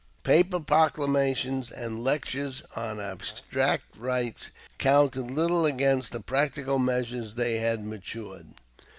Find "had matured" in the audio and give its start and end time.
7.59-8.47